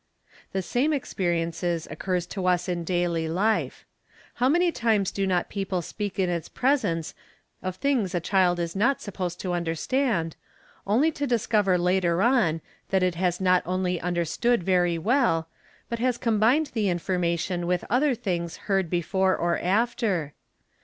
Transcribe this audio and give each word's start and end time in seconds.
The 0.51 0.63
same 0.63 0.93
experience 0.93 1.61
occurs 1.63 2.25
to 2.25 2.47
us 2.47 2.67
in 2.67 2.83
daily 2.83 3.27
life. 3.29 3.85
How 4.41 4.49
many 4.49 4.71
times 4.71 5.11
do 5.11 5.27
not 5.27 5.47
people 5.47 5.83
speak 5.83 6.17
in 6.17 6.27
its 6.27 6.49
presence 6.49 7.13
of 7.61 7.75
things 7.75 8.15
a 8.15 8.19
child 8.19 8.57
is 8.59 8.75
not 8.75 8.99
supposed 8.99 9.45
understand, 9.45 10.35
only 10.87 11.11
to 11.11 11.27
discover 11.27 11.77
later 11.77 12.23
on 12.23 12.61
that 12.89 13.03
it 13.03 13.13
has 13.13 13.39
not 13.39 13.61
only 13.63 14.01
understood 14.01 14.63
very 14.63 14.97
~ 14.97 14.97
well, 15.07 15.47
but 15.87 15.99
has 15.99 16.17
combined 16.17 16.71
the 16.73 16.89
information 16.89 17.67
with 17.67 17.85
other 17.87 18.15
things 18.15 18.57
heard 18.65 18.89
before 18.89 19.37
or 19.37 19.59
i 19.59 19.61
after. 19.61 20.33